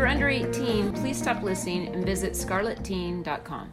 You're 0.00 0.08
under 0.08 0.30
18, 0.30 0.94
please 0.94 1.18
stop 1.18 1.42
listening 1.42 1.88
and 1.88 2.06
visit 2.06 2.32
scarletteen.com. 2.32 3.70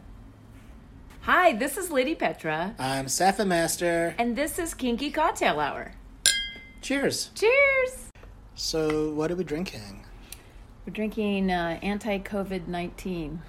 Hi, 1.22 1.54
this 1.54 1.78
is 1.78 1.90
Lady 1.90 2.14
Petra, 2.14 2.74
I'm 2.78 3.06
SafferMaster. 3.06 4.14
and 4.18 4.36
this 4.36 4.58
is 4.58 4.74
Kinky 4.74 5.10
Cocktail 5.10 5.58
Hour. 5.58 5.92
Cheers. 6.82 7.30
Cheers! 7.34 8.10
So, 8.56 9.14
what 9.14 9.30
are 9.30 9.36
we 9.36 9.42
drinking? 9.42 10.04
We're 10.84 10.92
drinking 10.92 11.50
uh, 11.50 11.78
anti 11.82 12.18
COVID 12.18 12.68
19. 12.68 13.40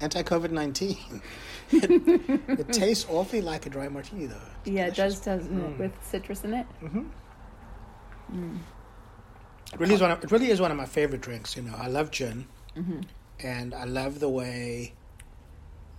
Anti 0.00 0.22
COVID 0.22 0.52
19. 0.52 0.96
It, 1.72 1.90
it 2.60 2.72
tastes 2.72 3.04
awfully 3.10 3.42
like 3.42 3.66
a 3.66 3.68
dry 3.68 3.88
martini, 3.88 4.26
though. 4.26 4.36
It's 4.62 4.70
Yeah, 4.70 4.86
it 4.86 4.94
does, 4.94 5.18
doesn't 5.18 5.60
it? 5.60 5.70
Mm-hmm. 5.70 5.82
With 5.82 5.92
citrus 6.02 6.44
in 6.44 6.54
it. 6.54 6.66
Mm-hmm. 6.84 7.02
Mm. 8.32 8.58
It 9.72 9.80
really, 9.80 9.94
is 9.94 10.00
one 10.00 10.10
of, 10.10 10.24
it 10.24 10.30
really 10.30 10.50
is 10.50 10.60
one 10.60 10.70
of 10.70 10.76
my 10.76 10.86
favorite 10.86 11.20
drinks. 11.20 11.56
You 11.56 11.62
know, 11.62 11.74
I 11.76 11.88
love 11.88 12.10
gin, 12.10 12.46
Mm-hmm. 12.76 13.00
and 13.40 13.74
I 13.74 13.84
love 13.84 14.20
the 14.20 14.28
way 14.28 14.92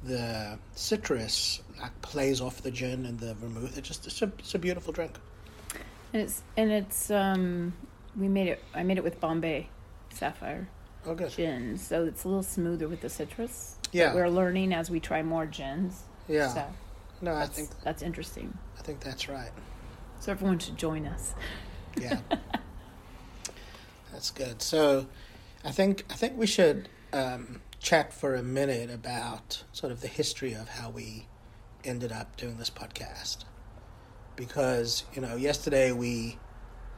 the 0.03 0.57
citrus 0.75 1.61
like 1.81 2.01
plays 2.01 2.39
off 2.39 2.61
the 2.61 2.71
gin 2.71 3.05
and 3.05 3.19
the 3.19 3.33
vermouth. 3.33 3.77
It 3.77 3.83
just 3.83 4.07
it's 4.07 4.21
a, 4.21 4.31
it's 4.39 4.55
a 4.55 4.59
beautiful 4.59 4.93
drink. 4.93 5.17
And 6.13 6.21
it's, 6.23 6.41
and 6.57 6.71
it's, 6.71 7.11
um, 7.11 7.73
we 8.17 8.27
made 8.27 8.47
it, 8.47 8.63
I 8.73 8.83
made 8.83 8.97
it 8.97 9.03
with 9.03 9.19
Bombay 9.19 9.67
Sapphire 10.13 10.67
Oh, 11.05 11.13
good. 11.15 11.29
gin, 11.31 11.77
so 11.77 12.05
it's 12.05 12.23
a 12.23 12.27
little 12.27 12.43
smoother 12.43 12.87
with 12.87 13.01
the 13.01 13.09
citrus. 13.09 13.75
Yeah. 13.91 14.13
We're 14.15 14.29
learning 14.29 14.73
as 14.73 14.89
we 14.89 14.99
try 14.99 15.21
more 15.21 15.45
gins. 15.45 16.03
Yeah. 16.27 16.47
So 16.47 16.65
No, 17.21 17.33
I 17.35 17.45
think 17.45 17.69
that's 17.83 18.01
interesting. 18.01 18.57
I 18.77 18.81
think 18.81 18.99
that's 19.01 19.27
right. 19.29 19.51
So 20.21 20.31
everyone 20.31 20.59
should 20.59 20.77
join 20.77 21.05
us. 21.07 21.33
Yeah. 21.99 22.19
That's 24.19 24.31
good. 24.31 24.61
So, 24.61 25.07
I 25.63 25.71
think 25.71 26.03
I 26.09 26.13
think 26.15 26.37
we 26.37 26.45
should 26.45 26.89
um, 27.13 27.61
chat 27.79 28.11
for 28.11 28.35
a 28.35 28.43
minute 28.43 28.89
about 28.89 29.63
sort 29.71 29.93
of 29.93 30.01
the 30.01 30.09
history 30.09 30.51
of 30.51 30.67
how 30.67 30.89
we 30.89 31.25
ended 31.85 32.11
up 32.11 32.35
doing 32.35 32.57
this 32.57 32.69
podcast, 32.69 33.45
because 34.35 35.05
you 35.13 35.21
know 35.21 35.37
yesterday 35.37 35.93
we 35.93 36.37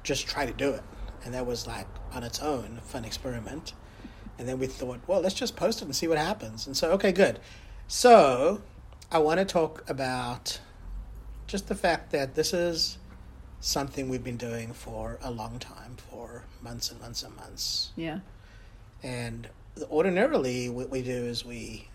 just 0.02 0.26
tried 0.26 0.48
to 0.48 0.54
do 0.54 0.72
it, 0.72 0.82
and 1.24 1.36
that 1.36 1.46
was 1.46 1.68
like 1.68 1.86
on 2.12 2.24
its 2.24 2.40
own 2.40 2.80
a 2.80 2.82
fun 2.82 3.06
experiment, 3.06 3.74
and 4.40 4.50
then 4.50 4.58
we 4.58 4.66
thought, 4.66 5.00
well, 5.06 5.22
let's 5.22 5.36
just 5.36 5.56
post 5.56 5.84
it 5.84 5.86
and 5.86 5.96
see 5.96 6.08
what 6.08 6.18
happens, 6.18 6.66
and 6.66 6.76
so 6.76 6.90
okay, 6.94 7.12
good. 7.12 7.40
So, 7.88 8.64
I 9.12 9.20
want 9.20 9.38
to 9.38 9.46
talk 9.46 9.88
about 9.88 10.60
just 11.46 11.68
the 11.68 11.76
fact 11.76 12.14
that 12.14 12.34
this 12.34 12.52
is 12.52 12.98
something 13.62 14.10
we've 14.10 14.24
been 14.24 14.38
doing 14.38 14.74
for 14.74 15.20
a 15.22 15.32
long 15.32 15.60
time, 15.60 15.96
for 16.10 16.44
months 16.62 16.92
and 16.92 17.00
months 17.00 17.24
and 17.24 17.36
months. 17.36 17.92
Yeah. 17.96 18.20
And 19.04 19.48
ordinarily, 19.90 20.68
what 20.70 20.90
we 20.90 21.02
do 21.02 21.12
is 21.12 21.46
we 21.46 21.88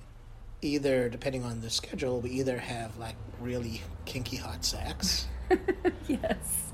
either, 0.62 1.08
depending 1.08 1.44
on 1.44 1.60
the 1.60 1.68
schedule, 1.68 2.20
we 2.20 2.30
either 2.30 2.58
have 2.58 2.96
like 2.96 3.16
really 3.40 3.82
kinky 4.04 4.36
hot 4.36 4.64
sex, 4.64 5.26
yes. 6.06 6.70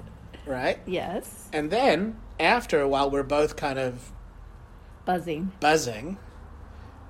right? 0.47 0.79
Yes. 0.87 1.49
And 1.53 1.71
then 1.71 2.17
after, 2.39 2.87
while 2.87 3.11
we're 3.11 3.23
both 3.23 3.57
kind 3.57 3.79
of 3.79 4.13
Buzzing. 5.05 5.53
buzzing, 5.59 6.19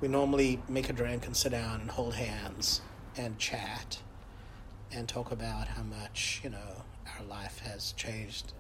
we 0.01 0.09
normally 0.09 0.63
make 0.69 0.89
a 0.89 0.93
drink 0.93 1.27
and 1.27 1.37
sit 1.37 1.53
down 1.53 1.81
and 1.81 1.91
hold 1.91 2.15
hands 2.15 2.81
and 3.17 3.39
chat 3.39 3.99
and 4.91 5.09
talk 5.09 5.31
about 5.31 5.69
how 5.69 5.83
much, 5.83 6.41
you 6.43 6.51
know, 6.51 6.85
our 7.19 7.25
life 7.25 7.61
has 7.61 7.93
changed 7.93 8.53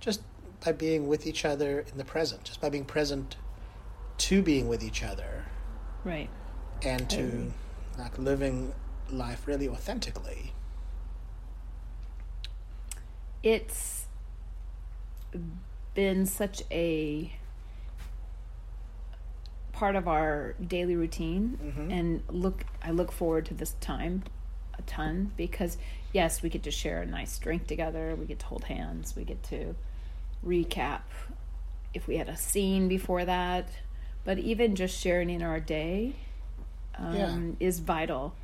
just 0.00 0.22
by 0.64 0.72
being 0.72 1.06
with 1.08 1.26
each 1.26 1.44
other 1.44 1.80
in 1.80 1.98
the 1.98 2.04
present, 2.04 2.44
just 2.44 2.60
by 2.60 2.68
being 2.68 2.84
present 2.84 3.36
to 4.18 4.42
being 4.42 4.68
with 4.68 4.82
each 4.82 5.02
other 5.02 5.44
Right. 6.04 6.28
and 6.82 7.08
to 7.10 7.52
like 7.98 8.18
living 8.18 8.74
life 9.10 9.46
really 9.46 9.68
authentically. 9.68 10.52
It's 13.42 14.06
been 15.94 16.26
such 16.26 16.62
a 16.70 17.32
part 19.72 19.94
of 19.94 20.08
our 20.08 20.54
daily 20.54 20.96
routine 20.96 21.58
Mhm. 21.62 21.92
and 21.92 22.22
look 22.28 22.64
I 22.82 22.90
look 22.90 23.12
forward 23.12 23.46
to 23.46 23.54
this 23.54 23.74
time 23.80 24.24
ton 24.88 25.30
because 25.36 25.78
yes, 26.12 26.42
we 26.42 26.48
get 26.48 26.64
to 26.64 26.70
share 26.70 27.02
a 27.02 27.06
nice 27.06 27.38
drink 27.38 27.66
together, 27.66 28.16
we 28.16 28.26
get 28.26 28.40
to 28.40 28.46
hold 28.46 28.64
hands, 28.64 29.14
we 29.14 29.24
get 29.24 29.42
to 29.44 29.74
recap 30.44 31.02
if 31.94 32.06
we 32.06 32.16
had 32.16 32.28
a 32.28 32.36
scene 32.36 32.88
before 32.88 33.24
that, 33.24 33.68
but 34.24 34.38
even 34.38 34.74
just 34.74 34.98
sharing 34.98 35.30
in 35.30 35.42
our 35.42 35.60
day 35.60 36.14
um, 36.96 37.56
is 37.60 37.78
vital 37.78 38.34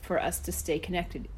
for 0.00 0.20
us 0.20 0.40
to 0.40 0.52
stay 0.52 0.78
connected. 0.78 1.28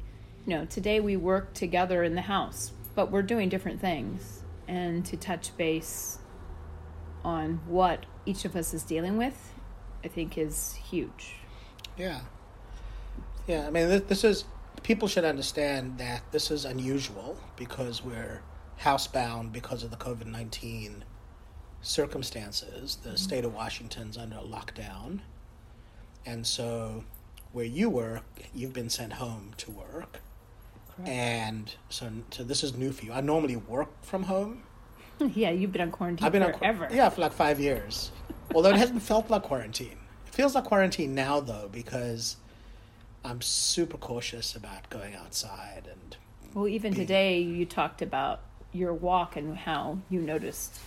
You 0.45 0.55
know, 0.55 0.65
today 0.65 0.99
we 0.99 1.15
work 1.15 1.53
together 1.53 2.03
in 2.03 2.15
the 2.15 2.21
house, 2.21 2.71
but 2.95 3.11
we're 3.11 3.21
doing 3.21 3.49
different 3.49 3.81
things. 3.81 4.41
And 4.67 5.05
to 5.05 5.17
touch 5.17 5.55
base 5.57 6.19
on 7.23 7.59
what 7.67 8.05
each 8.25 8.45
of 8.45 8.55
us 8.55 8.73
is 8.73 8.83
dealing 8.83 9.17
with, 9.17 9.53
I 10.03 10.07
think 10.07 10.37
is 10.37 10.73
huge. 10.73 11.35
Yeah. 11.97 12.21
Yeah, 13.47 13.67
I 13.67 13.71
mean, 13.71 13.89
this, 13.89 14.01
this 14.03 14.23
is, 14.23 14.45
people 14.83 15.07
should 15.07 15.25
understand 15.25 15.97
that 15.97 16.23
this 16.31 16.49
is 16.51 16.65
unusual 16.65 17.37
because 17.55 18.03
we're 18.03 18.41
housebound 18.81 19.51
because 19.51 19.83
of 19.83 19.91
the 19.91 19.97
COVID 19.97 20.25
19 20.25 21.03
circumstances. 21.81 22.97
The 23.03 23.09
mm-hmm. 23.09 23.15
state 23.17 23.45
of 23.45 23.53
Washington's 23.53 24.17
under 24.17 24.37
a 24.37 24.41
lockdown. 24.41 25.19
And 26.25 26.47
so, 26.47 27.03
where 27.51 27.65
you 27.65 27.89
work, 27.89 28.23
you've 28.53 28.73
been 28.73 28.89
sent 28.89 29.13
home 29.13 29.51
to 29.57 29.71
work. 29.71 30.21
And 31.05 31.73
so, 31.89 32.09
so 32.31 32.43
this 32.43 32.63
is 32.63 32.75
new 32.75 32.91
for 32.91 33.05
you. 33.05 33.13
I 33.13 33.21
normally 33.21 33.55
work 33.55 34.03
from 34.03 34.23
home. 34.23 34.63
yeah, 35.33 35.49
you've 35.49 35.71
been 35.71 35.81
on 35.81 35.91
quarantine 35.91 36.25
I've 36.25 36.31
been 36.31 36.43
on 36.43 36.53
qu- 36.53 36.59
forever. 36.59 36.87
yeah, 36.91 37.09
for 37.09 37.21
like 37.21 37.33
five 37.33 37.59
years. 37.59 38.11
Although 38.53 38.69
it 38.69 38.77
hasn't 38.77 39.01
felt 39.01 39.29
like 39.29 39.43
quarantine. 39.43 39.97
It 40.27 40.33
feels 40.33 40.55
like 40.55 40.65
quarantine 40.65 41.15
now, 41.15 41.39
though, 41.39 41.69
because 41.71 42.37
I'm 43.23 43.41
super 43.41 43.97
cautious 43.97 44.55
about 44.55 44.89
going 44.89 45.15
outside 45.15 45.87
and 45.89 46.17
Well, 46.53 46.67
even 46.67 46.93
be- 46.93 46.99
today, 46.99 47.39
you 47.39 47.65
talked 47.65 48.01
about 48.01 48.41
your 48.71 48.93
walk 48.93 49.35
and 49.35 49.57
how 49.57 49.99
you 50.09 50.19
noticed 50.19 50.79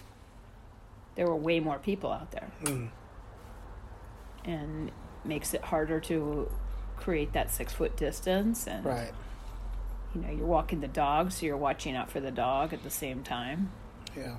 there 1.15 1.27
were 1.27 1.37
way 1.37 1.61
more 1.61 1.79
people 1.79 2.12
out 2.12 2.31
there. 2.33 2.50
Mm. 2.65 2.91
And 4.44 4.91
makes 5.25 5.55
it 5.55 5.62
harder 5.62 5.99
to 5.99 6.50
create 6.97 7.33
that 7.33 7.50
six 7.50 7.73
foot 7.73 7.97
distance. 7.97 8.67
And, 8.67 8.85
right. 8.85 9.12
you 10.15 10.21
know, 10.21 10.31
you're 10.31 10.47
walking 10.47 10.81
the 10.81 10.88
dog, 10.88 11.33
so 11.33 11.47
you're 11.47 11.56
watching 11.56 11.97
out 11.97 12.11
for 12.11 12.21
the 12.21 12.31
dog 12.31 12.73
at 12.73 12.83
the 12.83 12.91
same 12.91 13.23
time. 13.23 13.73
Yeah, 14.17 14.37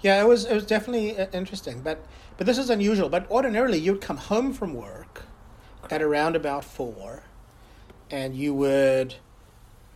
yeah. 0.00 0.22
It 0.22 0.26
was 0.26 0.46
it 0.46 0.54
was 0.54 0.64
definitely 0.64 1.18
uh, 1.18 1.26
interesting, 1.32 1.82
but 1.82 2.06
but 2.38 2.46
this 2.46 2.56
is 2.56 2.70
unusual. 2.70 3.08
But 3.08 3.30
ordinarily, 3.30 3.78
you'd 3.78 4.00
come 4.00 4.16
home 4.16 4.54
from 4.54 4.72
work 4.72 5.25
at 5.92 6.02
around 6.02 6.36
about 6.36 6.64
four, 6.64 7.22
and 8.10 8.34
you 8.36 8.54
would 8.54 9.14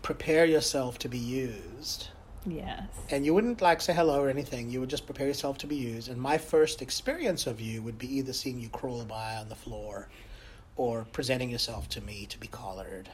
prepare 0.02 0.44
yourself 0.44 0.98
to 1.00 1.08
be 1.08 1.18
used. 1.18 2.08
Yes. 2.46 2.88
And 3.10 3.26
you 3.26 3.34
wouldn't 3.34 3.60
like 3.60 3.80
say 3.82 3.92
hello 3.92 4.20
or 4.22 4.30
anything. 4.30 4.70
You 4.70 4.80
would 4.80 4.88
just 4.88 5.04
prepare 5.04 5.26
yourself 5.26 5.58
to 5.58 5.66
be 5.66 5.76
used. 5.76 6.08
And 6.08 6.18
my 6.20 6.38
first 6.38 6.80
experience 6.80 7.46
of 7.46 7.60
you 7.60 7.82
would 7.82 7.98
be 7.98 8.16
either 8.16 8.32
seeing 8.32 8.58
you 8.58 8.70
crawl 8.70 9.04
by 9.04 9.36
on 9.36 9.48
the 9.50 9.54
floor 9.54 10.08
or 10.76 11.06
presenting 11.12 11.50
yourself 11.50 11.88
to 11.90 12.00
me 12.00 12.24
to 12.30 12.38
be 12.38 12.46
collared 12.48 13.10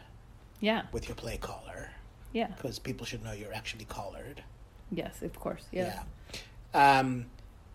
Yeah. 0.61 0.83
with 0.93 1.09
your 1.09 1.17
play 1.17 1.39
collar 1.39 1.91
Yeah. 2.33 2.47
because 2.49 2.79
people 2.79 3.05
should 3.05 3.25
know 3.25 3.33
you're 3.33 3.53
actually 3.53 3.87
collared. 3.87 4.45
Yes, 4.93 5.21
of 5.23 5.35
course. 5.41 5.65
Yes. 5.73 5.97
Yeah. 6.73 6.99
Um, 7.01 7.27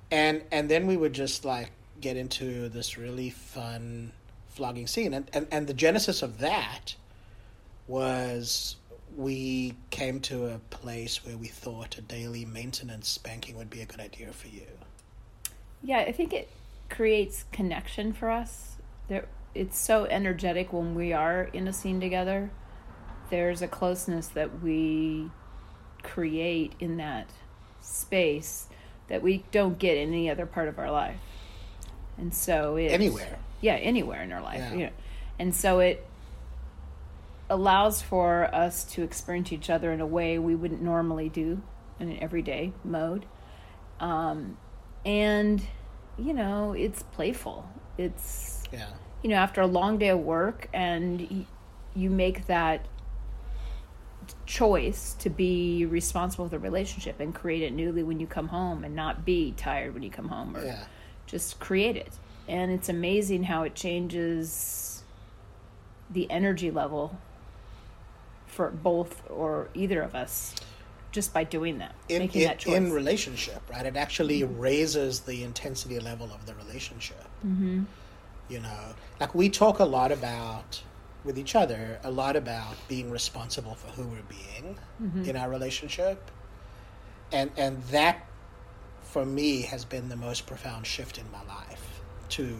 and 0.09 0.43
and 0.51 0.69
then 0.69 0.87
we 0.87 0.95
would 0.95 1.13
just 1.13 1.43
like 1.43 1.71
get 1.99 2.15
into 2.15 2.69
this 2.69 2.97
really 2.97 3.29
fun 3.29 4.13
flogging 4.51 4.87
scene, 4.87 5.13
and 5.13 5.29
and, 5.33 5.47
and 5.51 5.67
the 5.67 5.73
genesis 5.73 6.21
of 6.21 6.39
that 6.39 6.95
was 7.87 8.77
we 9.17 9.73
came 9.89 10.19
to 10.21 10.47
a 10.47 10.59
place 10.69 11.25
where 11.25 11.37
we 11.37 11.47
thought 11.47 11.97
a 11.97 12.01
daily 12.01 12.45
maintenance 12.45 13.09
spanking 13.09 13.57
would 13.57 13.69
be 13.69 13.81
a 13.81 13.85
good 13.85 13.99
idea 13.99 14.31
for 14.31 14.47
you. 14.47 14.67
Yeah, 15.83 15.99
I 15.99 16.11
think 16.11 16.33
it 16.33 16.49
creates 16.89 17.45
connection 17.51 18.13
for 18.13 18.29
us. 18.29 18.75
There, 19.09 19.25
it's 19.53 19.77
so 19.77 20.05
energetic 20.05 20.71
when 20.71 20.95
we 20.95 21.11
are 21.11 21.49
in 21.51 21.67
a 21.67 21.73
scene 21.73 21.99
together. 21.99 22.51
There's 23.29 23.61
a 23.61 23.67
closeness 23.67 24.27
that 24.27 24.61
we 24.61 25.29
create 26.03 26.73
in 26.79 26.97
that 26.97 27.29
space 27.81 28.67
that 29.07 29.21
we 29.21 29.43
don't 29.51 29.77
get 29.77 29.97
in 29.97 30.09
any 30.09 30.29
other 30.29 30.45
part 30.45 30.67
of 30.67 30.79
our 30.79 30.91
life. 30.91 31.19
And 32.17 32.33
so 32.33 32.77
it 32.77 32.91
Anywhere. 32.91 33.39
Yeah, 33.61 33.75
anywhere 33.75 34.21
in 34.23 34.31
our 34.31 34.41
life. 34.41 34.59
Yeah. 34.59 34.73
You 34.73 34.85
know. 34.87 34.91
And 35.39 35.55
so 35.55 35.79
it 35.79 36.05
allows 37.49 38.01
for 38.01 38.53
us 38.53 38.83
to 38.85 39.03
experience 39.03 39.51
each 39.51 39.69
other 39.69 39.91
in 39.91 40.01
a 40.01 40.05
way 40.05 40.39
we 40.39 40.55
wouldn't 40.55 40.81
normally 40.81 41.29
do 41.29 41.61
in 41.99 42.09
an 42.09 42.17
everyday 42.21 42.71
mode. 42.83 43.25
Um, 43.99 44.57
and, 45.05 45.61
you 46.17 46.33
know, 46.33 46.73
it's 46.73 47.03
playful. 47.03 47.67
It's, 47.97 48.63
Yeah. 48.71 48.87
you 49.21 49.29
know, 49.29 49.35
after 49.35 49.61
a 49.61 49.67
long 49.67 49.97
day 49.97 50.09
of 50.09 50.19
work 50.19 50.69
and 50.73 51.19
y- 51.29 51.45
you 51.93 52.09
make 52.09 52.47
that 52.47 52.85
choice 54.45 55.13
to 55.19 55.29
be 55.29 55.85
responsible 55.85 56.45
for 56.45 56.51
the 56.51 56.59
relationship 56.59 57.19
and 57.19 57.33
create 57.33 57.63
it 57.63 57.73
newly 57.73 58.03
when 58.03 58.19
you 58.19 58.27
come 58.27 58.47
home 58.47 58.83
and 58.83 58.95
not 58.95 59.25
be 59.25 59.51
tired 59.57 59.93
when 59.93 60.03
you 60.03 60.09
come 60.09 60.27
home 60.29 60.55
or 60.55 60.63
Yeah. 60.63 60.83
just 61.25 61.59
create 61.59 61.97
it. 61.97 62.13
And 62.47 62.71
it's 62.71 62.89
amazing 62.89 63.43
how 63.43 63.63
it 63.63 63.75
changes 63.75 65.03
the 66.09 66.29
energy 66.29 66.71
level 66.71 67.17
for 68.47 68.69
both 68.69 69.29
or 69.29 69.69
either 69.73 70.01
of 70.01 70.13
us 70.13 70.55
just 71.11 71.33
by 71.33 71.43
doing 71.43 71.77
that, 71.79 71.93
In, 72.09 72.19
making 72.19 72.41
in, 72.41 72.47
that 72.47 72.59
choice. 72.59 72.75
in 72.75 72.91
relationship, 72.91 73.61
right? 73.69 73.85
It 73.85 73.97
actually 73.97 74.43
raises 74.43 75.21
the 75.21 75.43
intensity 75.43 75.99
level 75.99 76.31
of 76.33 76.45
the 76.45 76.53
relationship. 76.55 77.23
Mm-hmm. 77.45 77.83
You 78.49 78.59
know, 78.59 78.79
like 79.19 79.35
we 79.35 79.49
talk 79.49 79.79
a 79.79 79.85
lot 79.85 80.11
about 80.11 80.81
with 81.23 81.37
each 81.37 81.55
other, 81.55 81.99
a 82.03 82.11
lot 82.11 82.35
about 82.35 82.75
being 82.87 83.11
responsible 83.11 83.75
for 83.75 83.87
who 83.89 84.07
we're 84.07 84.23
being 84.23 84.77
in 85.27 85.35
our 85.37 85.49
relationship, 85.49 86.31
and 87.31 87.51
and 87.55 87.81
that 87.83 88.25
for 89.03 89.25
me 89.25 89.61
has 89.61 89.85
been 89.85 90.09
the 90.09 90.15
most 90.15 90.47
profound 90.47 90.85
shift 90.85 91.17
in 91.17 91.29
my 91.31 91.43
life 91.43 91.80
to 92.31 92.55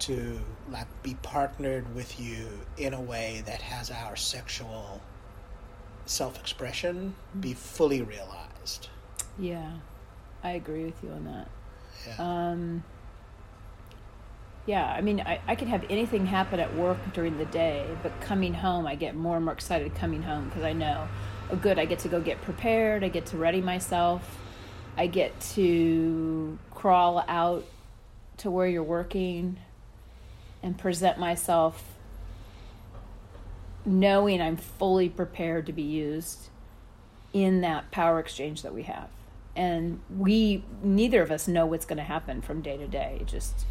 to 0.00 0.38
like 0.70 0.86
be 1.02 1.14
partnered 1.22 1.92
with 1.94 2.20
you 2.20 2.46
in 2.76 2.94
a 2.94 3.00
way 3.00 3.42
that 3.46 3.60
has 3.60 3.90
our 3.90 4.14
sexual 4.14 5.00
self-expression 6.06 7.14
be 7.40 7.52
fully 7.52 8.02
realized. 8.02 8.88
Yeah, 9.38 9.72
I 10.42 10.52
agree 10.52 10.84
with 10.84 11.02
you 11.02 11.10
on 11.10 11.24
that. 11.24 11.48
yeah. 12.06 12.14
Um, 12.18 12.84
yeah, 14.66 14.84
I 14.84 15.00
mean, 15.00 15.20
I, 15.20 15.40
I 15.46 15.54
could 15.54 15.68
have 15.68 15.84
anything 15.88 16.26
happen 16.26 16.60
at 16.60 16.74
work 16.76 16.98
during 17.14 17.38
the 17.38 17.46
day, 17.46 17.86
but 18.02 18.20
coming 18.20 18.52
home, 18.52 18.86
I 18.86 18.96
get 18.96 19.14
more 19.16 19.36
and 19.36 19.44
more 19.44 19.54
excited 19.54 19.94
coming 19.94 20.22
home 20.22 20.48
because 20.48 20.62
I 20.62 20.74
know, 20.74 21.08
oh, 21.50 21.56
good, 21.56 21.78
I 21.78 21.86
get 21.86 22.00
to 22.00 22.08
go 22.08 22.20
get 22.20 22.42
prepared, 22.42 23.02
I 23.02 23.08
get 23.08 23.26
to 23.26 23.38
ready 23.38 23.62
myself, 23.62 24.38
I 24.96 25.06
get 25.06 25.40
to 25.54 26.58
crawl 26.70 27.24
out 27.28 27.64
to 28.38 28.50
where 28.50 28.66
you're 28.66 28.82
working 28.82 29.58
and 30.62 30.76
present 30.78 31.18
myself 31.18 31.94
knowing 33.84 34.40
I'm 34.40 34.56
fully 34.56 35.08
prepared 35.08 35.66
to 35.66 35.72
be 35.72 35.82
used 35.82 36.48
in 37.32 37.60
that 37.62 37.90
power 37.90 38.18
exchange 38.18 38.62
that 38.62 38.74
we 38.74 38.82
have. 38.84 39.08
And 39.56 40.00
we, 40.14 40.64
neither 40.82 41.22
of 41.22 41.30
us 41.30 41.48
know 41.48 41.66
what's 41.66 41.84
going 41.86 41.96
to 41.98 42.02
happen 42.04 42.42
from 42.42 42.60
day 42.60 42.76
to 42.76 42.86
day. 42.86 43.18
It 43.20 43.26
just 43.26 43.66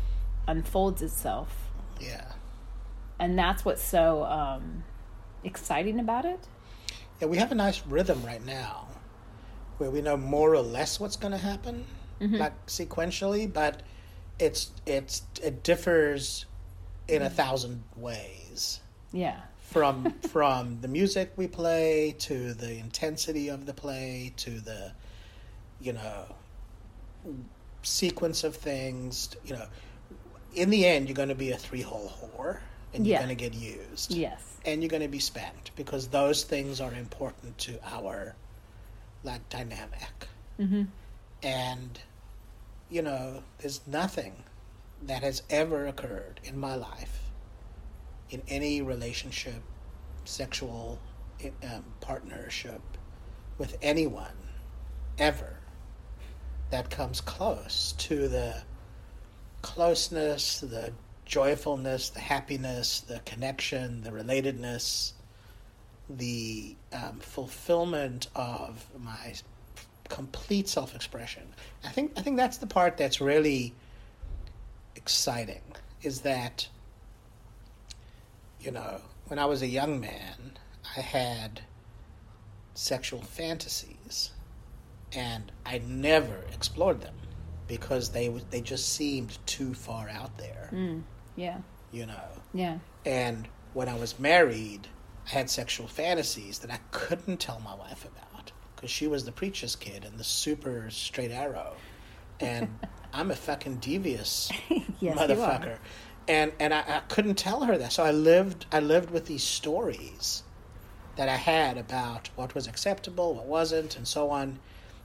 unfolds 0.47 1.01
itself. 1.01 1.69
yeah 1.99 2.31
And 3.19 3.37
that's 3.37 3.63
what's 3.65 3.83
so 3.83 4.23
um, 4.23 4.83
exciting 5.43 5.99
about 5.99 6.25
it. 6.25 6.39
yeah 7.21 7.27
we 7.27 7.37
have 7.37 7.51
a 7.51 7.55
nice 7.55 7.85
rhythm 7.85 8.23
right 8.25 8.43
now 8.45 8.87
where 9.77 9.91
we 9.91 10.01
know 10.01 10.17
more 10.17 10.53
or 10.53 10.61
less 10.61 10.99
what's 10.99 11.15
going 11.15 11.31
to 11.33 11.37
happen 11.37 11.85
like 12.19 12.65
sequentially 12.65 13.51
but 13.51 13.83
it's 14.39 14.71
it's 14.85 15.21
it 15.43 15.63
differs 15.63 16.45
in 17.07 17.21
a 17.21 17.29
thousand 17.29 17.83
ways 17.95 18.79
Yeah. 19.11 19.39
from 19.59 20.11
from 20.29 20.79
the 20.81 20.87
music 20.87 21.33
we 21.37 21.47
play 21.47 22.15
to 22.19 22.53
the 22.53 22.77
intensity 22.77 23.47
of 23.49 23.65
the 23.65 23.73
play 23.73 24.33
to 24.37 24.59
the 24.59 24.91
you 25.81 25.93
know 25.93 26.25
sequence 27.83 28.43
of 28.43 28.55
things 28.55 29.29
you 29.45 29.53
know 29.55 29.65
in 30.53 30.69
the 30.69 30.85
end 30.85 31.07
you're 31.07 31.15
going 31.15 31.29
to 31.29 31.35
be 31.35 31.51
a 31.51 31.57
three-hole 31.57 32.11
whore 32.21 32.59
and 32.93 33.05
you're 33.05 33.13
Yeah. 33.19 33.25
going 33.25 33.35
to 33.37 33.49
get 33.49 33.53
used 33.53 34.11
Yes. 34.13 34.41
and 34.65 34.81
you're 34.81 34.89
going 34.89 35.03
to 35.03 35.07
be 35.07 35.19
spanked 35.19 35.71
because 35.75 36.07
those 36.07 36.43
things 36.43 36.81
are 36.81 36.93
important 36.93 37.57
to 37.59 37.79
our 37.85 38.35
like 39.23 39.47
dynamic 39.49 40.27
Mm-hmm. 40.59 40.83
and 41.43 41.99
you 42.89 43.01
know 43.01 43.43
there's 43.59 43.81
nothing 43.87 44.43
that 45.03 45.23
has 45.23 45.43
ever 45.49 45.85
occurred 45.87 46.39
in 46.43 46.57
my 46.57 46.75
life 46.75 47.31
in 48.29 48.41
any 48.47 48.81
relationship 48.81 49.61
sexual 50.25 50.99
um, 51.63 51.83
partnership 52.01 52.81
with 53.57 53.77
anyone 53.81 54.37
ever 55.17 55.59
that 56.69 56.89
comes 56.89 57.21
close 57.21 57.93
to 57.97 58.27
the 58.27 58.55
closeness 59.61 60.59
the 60.59 60.91
joyfulness 61.25 62.09
the 62.09 62.19
happiness 62.19 63.01
the 63.01 63.19
connection 63.19 64.01
the 64.01 64.09
relatedness 64.09 65.13
the 66.09 66.75
um, 66.93 67.19
fulfillment 67.19 68.27
of 68.35 68.85
my 68.97 69.33
complete 70.09 70.67
self-expression. 70.67 71.43
I 71.83 71.89
think 71.89 72.13
I 72.17 72.21
think 72.21 72.37
that's 72.37 72.57
the 72.57 72.67
part 72.67 72.97
that's 72.97 73.19
really 73.21 73.73
exciting 74.95 75.61
is 76.01 76.21
that 76.21 76.67
you 78.59 78.71
know, 78.71 78.99
when 79.27 79.39
I 79.39 79.45
was 79.45 79.61
a 79.61 79.67
young 79.67 79.99
man, 79.99 80.53
I 80.97 81.01
had 81.01 81.61
sexual 82.73 83.21
fantasies 83.21 84.31
and 85.13 85.51
I 85.65 85.79
never 85.85 86.43
explored 86.53 87.01
them 87.01 87.15
because 87.67 88.09
they 88.09 88.27
they 88.49 88.61
just 88.61 88.93
seemed 88.93 89.37
too 89.45 89.73
far 89.73 90.09
out 90.09 90.37
there, 90.37 90.69
Mm. 90.73 91.03
Yeah. 91.35 91.59
you 91.91 92.05
know. 92.05 92.23
Yeah. 92.53 92.79
And 93.05 93.47
when 93.73 93.87
I 93.89 93.95
was 93.95 94.19
married, 94.19 94.87
I 95.27 95.29
had 95.31 95.49
sexual 95.49 95.87
fantasies 95.87 96.59
that 96.59 96.71
I 96.71 96.79
couldn't 96.91 97.37
tell 97.39 97.59
my 97.59 97.75
wife 97.75 98.05
about 98.05 98.36
because 98.77 98.91
she 98.91 99.07
was 99.07 99.25
the 99.25 99.31
preacher's 99.33 99.75
kid 99.75 100.05
and 100.05 100.17
the 100.17 100.23
super 100.23 100.89
straight 100.89 101.31
arrow, 101.31 101.75
and 102.39 102.79
I'm 103.13 103.31
a 103.31 103.35
fucking 103.35 103.77
devious 103.77 104.49
yes, 105.01 105.17
motherfucker, 105.17 105.79
and 106.29 106.53
and 106.59 106.73
I, 106.73 106.79
I 106.87 107.01
couldn't 107.09 107.35
tell 107.35 107.65
her 107.65 107.77
that. 107.77 107.91
So 107.91 108.03
I 108.03 108.11
lived 108.11 108.67
I 108.71 108.79
lived 108.79 109.11
with 109.11 109.25
these 109.25 109.43
stories 109.43 110.43
that 111.17 111.27
I 111.27 111.35
had 111.35 111.77
about 111.77 112.29
what 112.35 112.55
was 112.55 112.67
acceptable, 112.67 113.33
what 113.33 113.45
wasn't, 113.45 113.97
and 113.97 114.07
so 114.07 114.29
on. 114.29 114.59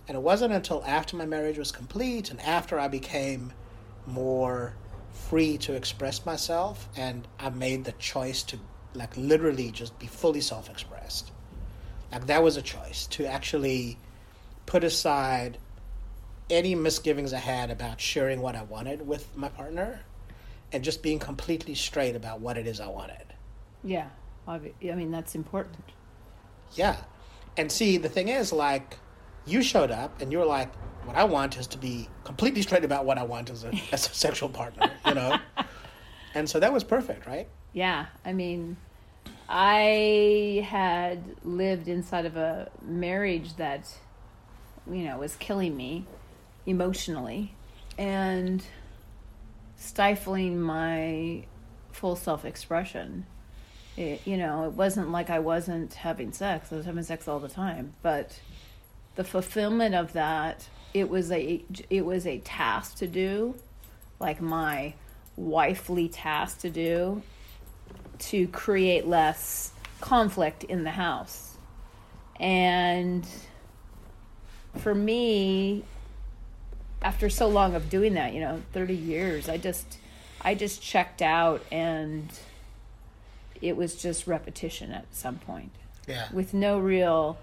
And 0.07 0.17
it 0.17 0.21
wasn't 0.21 0.53
until 0.53 0.85
after 0.87 1.17
my 1.17 1.27
marriage 1.27 1.59
was 1.59 1.73
complete 1.73 2.31
and 2.31 2.41
after 2.43 2.79
I 2.79 2.89
became 2.89 3.53
more 4.07 4.75
free 5.13 5.57
to 5.59 5.75
express 5.75 6.27
myself 6.27 6.89
and 6.97 7.27
I 7.39 7.51
made 7.51 7.85
the 7.85 7.93
choice 7.93 8.43
to 8.45 8.59
like 8.95 9.17
literally 9.17 9.71
just 9.71 9.99
be 9.99 10.07
fully 10.07 10.41
self-expressed. 10.41 10.92
Like 12.13 12.27
that 12.27 12.43
was 12.43 12.57
a 12.57 12.63
choice 12.63 13.07
to 13.09 13.27
actually 13.27 13.99
put 14.67 14.85
aside 14.85 15.59
any 16.51 16.75
misgivings 16.75 17.33
I 17.33 17.39
had 17.39 17.71
about 17.71 18.01
sharing 18.01 18.41
what 18.41 18.55
I 18.55 18.63
wanted 18.63 19.07
with 19.07 19.35
my 19.37 19.49
partner 19.49 20.01
and 20.73 20.85
just 20.85 21.03
being 21.03 21.19
completely 21.19 21.75
straight 21.75 22.15
about 22.15 22.41
what 22.41 22.59
it 22.59 22.67
is 22.67 22.81
I 22.81 22.89
wanted. 22.89 23.35
Yeah. 23.83 24.09
I 24.47 24.59
mean, 24.83 25.11
that's 25.11 25.35
important. 25.35 25.85
Yeah. 26.75 26.97
And 27.57 27.71
see, 27.71 27.97
the 27.97 28.09
thing 28.09 28.29
is, 28.29 28.53
like, 28.53 28.99
you 29.47 29.63
showed 29.63 29.91
up 29.91 30.21
and 30.21 30.33
you 30.33 30.39
were 30.39 30.45
like, 30.45 30.73
what 31.05 31.17
I 31.17 31.25
want 31.25 31.57
is 31.59 31.67
to 31.69 31.79
be 31.79 32.09
completely 32.25 32.63
straight 32.63 32.85
about 32.85 33.05
what 33.05 33.19
I 33.19 33.23
want 33.23 33.51
as 33.51 33.65
a, 33.65 33.73
as 33.93 34.09
a 34.09 34.15
sexual 34.15 34.49
partner, 34.49 34.91
you 35.07 35.15
know? 35.15 35.39
and 36.35 36.49
so 36.49 36.61
that 36.61 36.73
was 36.73 36.85
perfect, 36.85 37.27
right? 37.27 37.49
Yeah. 37.73 38.07
I 38.25 38.33
mean, 38.33 38.77
I 39.49 40.67
had 40.69 41.23
lived 41.45 41.89
inside 41.89 42.27
of 42.27 42.37
a 42.37 42.71
marriage 42.83 43.57
that, 43.57 43.93
you 44.91 45.05
know, 45.05 45.19
was 45.19 45.37
killing 45.37 45.77
me 45.77 46.07
emotionally 46.67 47.55
and 47.99 48.63
stifling 49.77 50.61
my 50.61 51.45
full 51.91 52.17
self 52.17 52.45
expression. 52.45 53.27
You 53.97 54.39
know, 54.39 54.65
it 54.65 54.73
wasn't 54.73 55.13
like 55.13 55.29
I 55.29 55.39
wasn't 55.39 55.93
having 55.93 56.33
sex. 56.33 56.73
I 56.73 56.77
was 56.77 56.87
having 56.87 57.03
sex 57.03 57.29
all 57.29 57.39
the 57.39 57.49
time, 57.49 57.93
but 58.01 58.41
the 59.17 59.25
fulfillment 59.25 59.95
of 59.95 60.15
that, 60.15 60.67
it 60.95 61.11
was 61.11 61.31
a 61.31 61.63
it 61.91 62.07
was 62.07 62.27
a 62.27 62.39
task 62.39 62.97
to 62.99 63.07
do, 63.07 63.55
like 64.19 64.41
my 64.41 64.95
wifely 65.37 66.09
task 66.09 66.61
to 66.61 66.71
do 66.71 67.23
to 68.19 68.47
create 68.49 69.07
less 69.07 69.73
conflict 70.01 70.65
in 70.65 70.85
the 70.85 70.91
house. 70.91 71.57
And 72.39 73.27
for 74.77 74.95
me, 74.95 75.85
after 77.03 77.29
so 77.29 77.49
long 77.49 77.75
of 77.75 77.91
doing 77.91 78.15
that, 78.15 78.33
you 78.33 78.41
know, 78.41 78.63
30 78.73 78.95
years, 78.95 79.49
I 79.49 79.57
just 79.57 79.99
I 80.41 80.55
just 80.55 80.83
checked 80.83 81.23
out 81.23 81.65
and 81.71 82.29
it 83.61 83.77
was 83.77 83.95
just 83.95 84.27
repetition 84.27 84.93
at 84.93 85.07
some 85.15 85.37
point. 85.39 85.71
Yeah. 86.09 86.29
With 86.33 86.53
no 86.53 86.79
real 86.79 87.39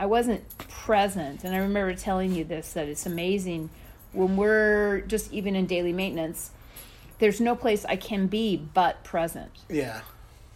I 0.00 0.06
wasn't 0.06 0.56
present. 0.56 1.44
And 1.44 1.54
I 1.54 1.58
remember 1.58 1.94
telling 1.94 2.34
you 2.34 2.42
this 2.42 2.72
that 2.72 2.88
it's 2.88 3.04
amazing 3.04 3.68
when 4.12 4.38
we're 4.38 5.02
just 5.02 5.30
even 5.30 5.54
in 5.54 5.66
daily 5.66 5.92
maintenance, 5.92 6.50
there's 7.20 7.40
no 7.40 7.54
place 7.54 7.84
I 7.84 7.96
can 7.96 8.26
be 8.26 8.56
but 8.56 9.04
present. 9.04 9.52
Yeah. 9.68 10.00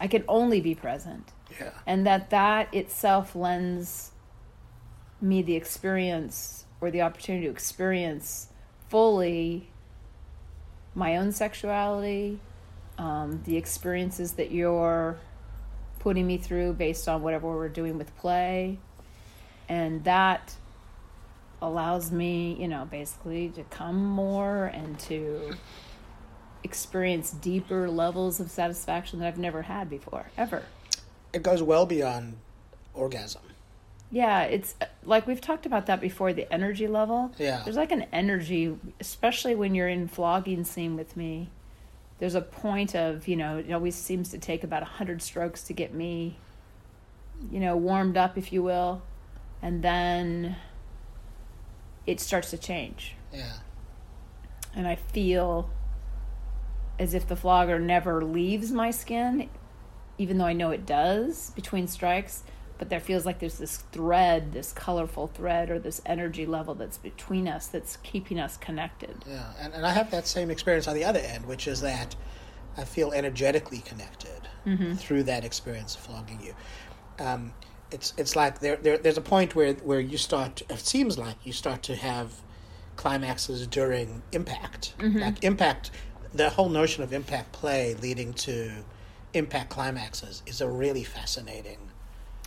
I 0.00 0.08
can 0.08 0.24
only 0.26 0.60
be 0.60 0.74
present. 0.74 1.30
Yeah. 1.60 1.70
And 1.86 2.06
that 2.06 2.30
that 2.30 2.74
itself 2.74 3.36
lends 3.36 4.10
me 5.20 5.42
the 5.42 5.54
experience 5.54 6.64
or 6.80 6.90
the 6.90 7.02
opportunity 7.02 7.46
to 7.46 7.52
experience 7.52 8.48
fully 8.88 9.68
my 10.94 11.16
own 11.16 11.32
sexuality, 11.32 12.38
um, 12.98 13.42
the 13.44 13.56
experiences 13.56 14.32
that 14.32 14.50
you're 14.50 15.16
putting 15.98 16.26
me 16.26 16.38
through 16.38 16.72
based 16.72 17.08
on 17.08 17.22
whatever 17.22 17.48
we're 17.48 17.68
doing 17.68 17.98
with 17.98 18.14
play. 18.16 18.78
And 19.68 20.04
that 20.04 20.54
allows 21.62 22.10
me, 22.10 22.56
you 22.58 22.68
know, 22.68 22.86
basically 22.90 23.48
to 23.50 23.64
come 23.64 24.04
more 24.04 24.66
and 24.66 24.98
to 25.00 25.54
experience 26.64 27.30
deeper 27.30 27.88
levels 27.88 28.40
of 28.40 28.50
satisfaction 28.50 29.20
that 29.20 29.28
I've 29.28 29.38
never 29.38 29.62
had 29.62 29.88
before, 29.88 30.26
ever. 30.36 30.62
It 31.32 31.42
goes 31.42 31.62
well 31.62 31.86
beyond 31.86 32.38
orgasm. 32.94 33.42
Yeah, 34.10 34.42
it's 34.42 34.74
like 35.04 35.26
we've 35.26 35.40
talked 35.40 35.66
about 35.66 35.86
that 35.86 36.00
before 36.00 36.32
the 36.32 36.52
energy 36.52 36.86
level. 36.86 37.32
Yeah. 37.38 37.62
There's 37.64 37.76
like 37.76 37.92
an 37.92 38.06
energy, 38.12 38.76
especially 39.00 39.54
when 39.54 39.74
you're 39.74 39.88
in 39.88 40.08
flogging 40.08 40.64
scene 40.64 40.96
with 40.96 41.16
me. 41.16 41.50
There's 42.20 42.36
a 42.36 42.40
point 42.40 42.94
of, 42.94 43.26
you 43.26 43.36
know, 43.36 43.58
it 43.58 43.72
always 43.72 43.96
seems 43.96 44.28
to 44.30 44.38
take 44.38 44.62
about 44.62 44.82
100 44.82 45.20
strokes 45.20 45.64
to 45.64 45.72
get 45.72 45.92
me, 45.92 46.38
you 47.50 47.58
know, 47.58 47.76
warmed 47.76 48.16
up, 48.16 48.38
if 48.38 48.52
you 48.52 48.62
will. 48.62 49.02
And 49.60 49.82
then 49.82 50.56
it 52.06 52.20
starts 52.20 52.50
to 52.50 52.58
change. 52.58 53.16
Yeah. 53.32 53.54
And 54.76 54.86
I 54.86 54.94
feel 54.94 55.68
as 56.98 57.14
if 57.14 57.26
the 57.26 57.36
flogger 57.36 57.78
never 57.78 58.24
leaves 58.24 58.70
my 58.72 58.90
skin, 58.90 59.48
even 60.18 60.38
though 60.38 60.46
I 60.46 60.52
know 60.52 60.70
it 60.70 60.86
does 60.86 61.50
between 61.50 61.86
strikes. 61.88 62.44
But 62.76 62.90
there 62.90 63.00
feels 63.00 63.24
like 63.24 63.38
there's 63.38 63.58
this 63.58 63.78
thread, 63.92 64.52
this 64.52 64.72
colorful 64.72 65.28
thread, 65.28 65.70
or 65.70 65.78
this 65.78 66.02
energy 66.04 66.44
level 66.44 66.74
that's 66.74 66.98
between 66.98 67.46
us 67.46 67.68
that's 67.68 67.98
keeping 67.98 68.40
us 68.40 68.56
connected. 68.56 69.24
Yeah. 69.28 69.52
And, 69.60 69.72
and 69.74 69.86
I 69.86 69.90
have 69.90 70.10
that 70.10 70.26
same 70.26 70.50
experience 70.50 70.88
on 70.88 70.94
the 70.94 71.04
other 71.04 71.20
end, 71.20 71.46
which 71.46 71.68
is 71.68 71.80
that 71.82 72.16
I 72.76 72.84
feel 72.84 73.12
energetically 73.12 73.78
connected 73.78 74.48
through 74.96 75.22
that 75.24 75.44
experience 75.44 75.94
of 75.94 76.00
flogging 76.00 76.40
you. 76.42 76.54
Um, 77.24 77.52
it's 77.90 78.12
it's 78.16 78.34
like 78.34 78.58
there, 78.58 78.76
there 78.76 78.98
there's 78.98 79.18
a 79.18 79.22
point 79.22 79.54
where 79.54 79.74
where 79.74 80.00
you 80.00 80.18
start. 80.18 80.62
It 80.68 80.80
seems 80.80 81.16
like 81.18 81.36
you 81.44 81.52
start 81.52 81.82
to 81.84 81.94
have 81.94 82.32
climaxes 82.96 83.66
during 83.66 84.22
impact. 84.32 84.94
Like 85.20 85.44
impact, 85.44 85.90
the 86.34 86.50
whole 86.50 86.68
notion 86.68 87.02
of 87.02 87.12
impact 87.12 87.52
play 87.52 87.94
leading 87.94 88.32
to 88.34 88.70
impact 89.32 89.70
climaxes 89.70 90.42
is 90.46 90.60
a 90.60 90.68
really 90.68 91.04
fascinating 91.04 91.78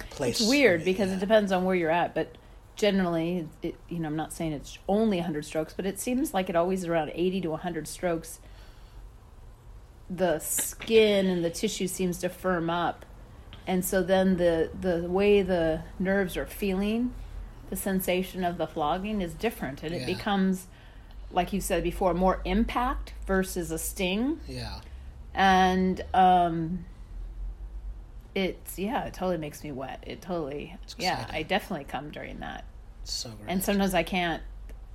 place. 0.10 0.42
It's 0.42 0.50
weird 0.50 0.84
because 0.86 1.10
yeah. 1.10 1.18
it 1.18 1.20
depends 1.20 1.52
on 1.52 1.64
where 1.64 1.76
you're 1.76 1.92
at, 1.92 2.14
but 2.14 2.36
generally, 2.76 3.48
it, 3.62 3.76
you 3.90 4.00
know, 4.00 4.08
I'm 4.08 4.16
not 4.16 4.32
saying 4.32 4.54
it's 4.54 4.78
only 4.88 5.18
100 5.18 5.44
strokes, 5.44 5.74
but 5.74 5.86
it 5.86 6.00
seems 6.00 6.34
like 6.34 6.50
it 6.50 6.56
always 6.56 6.86
around 6.86 7.12
80 7.14 7.42
to 7.42 7.50
100 7.50 7.88
strokes. 7.88 8.40
The 10.10 10.40
skin 10.40 11.26
and 11.26 11.44
the 11.44 11.50
tissue 11.50 11.88
seems 11.88 12.20
to 12.20 12.30
firm 12.30 12.70
up, 12.70 13.06
and 13.66 13.84
so 13.84 14.02
then 14.02 14.38
the 14.38 14.70
the 14.80 15.02
way 15.10 15.42
the 15.42 15.82
nerves 16.00 16.38
are 16.38 16.46
feeling, 16.46 17.14
the 17.70 17.76
sensation 17.76 18.46
of 18.46 18.58
the 18.58 18.68
flogging 18.68 19.22
is 19.22 19.34
different, 19.34 19.84
and 19.84 19.94
it 19.94 20.06
becomes, 20.06 20.68
like 21.32 21.52
you 21.54 21.60
said 21.62 21.84
before, 21.84 22.14
more 22.14 22.42
impact 22.46 23.14
versus 23.26 23.72
a 23.72 23.78
sting 23.78 24.40
Yeah. 24.48 24.80
and 25.34 26.02
um 26.14 26.86
it's 28.36 28.78
yeah 28.78 29.06
it 29.06 29.14
totally 29.14 29.38
makes 29.38 29.64
me 29.64 29.72
wet 29.72 30.04
it 30.06 30.22
totally 30.22 30.76
yeah 30.98 31.26
i 31.32 31.42
definitely 31.44 31.86
come 31.86 32.12
during 32.12 32.40
that 32.40 32.66
It's 33.04 33.14
so 33.14 33.30
great. 33.30 33.50
and 33.52 33.64
sometimes 33.64 33.94
i 33.94 34.04
can't 34.04 34.44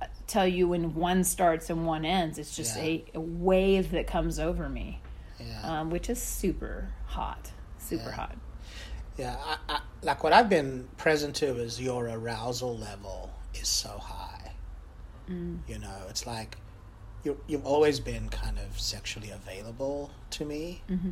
uh, 0.01 0.05
tell 0.27 0.47
you 0.47 0.67
when 0.69 0.95
one 0.95 1.23
starts 1.25 1.69
and 1.69 1.85
one 1.85 2.05
ends 2.05 2.37
it's 2.39 2.55
just 2.55 2.77
Yeah. 2.77 2.83
a, 2.83 3.05
a 3.15 3.19
wave 3.19 3.91
that 3.91 4.07
comes 4.07 4.39
over 4.39 4.69
me 4.69 5.01
yeah. 5.39 5.81
um, 5.81 5.89
which 5.89 6.09
is 6.09 6.21
super 6.21 6.89
hot 7.07 7.51
super 7.79 8.09
Yeah. 8.09 8.15
hot 8.15 8.37
Yeah, 9.17 9.35
I, 9.45 9.57
I, 9.69 9.79
like 10.01 10.23
what 10.23 10.31
I've 10.33 10.49
been 10.49 10.87
present 10.97 11.35
to 11.37 11.47
is 11.57 11.79
your 11.81 12.07
arousal 12.07 12.75
level 12.77 13.29
is 13.53 13.67
so 13.67 13.89
high. 13.89 14.32
Mm. 15.29 15.59
You 15.67 15.79
know, 15.79 15.97
it's 16.09 16.27
like 16.27 16.57
you 17.23 17.37
you've 17.47 17.65
always 17.65 17.99
been 17.99 18.29
kind 18.29 18.57
of 18.59 18.79
sexually 18.79 19.31
available 19.31 20.11
to 20.31 20.45
me, 20.45 20.81
mm-hmm. 20.89 21.11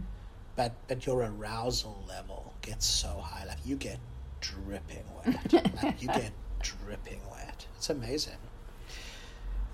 but 0.55 0.73
but 0.87 1.05
your 1.05 1.21
arousal 1.23 2.03
level 2.07 2.53
gets 2.61 2.85
so 2.85 3.23
high, 3.23 3.45
like 3.45 3.59
you 3.65 3.75
get 3.75 3.99
dripping 4.41 5.05
wet, 5.25 5.53
like 5.83 6.01
you 6.01 6.07
get 6.07 6.31
dripping 6.61 7.21
wet. 7.31 7.65
It's 7.77 7.89
amazing. 7.89 8.37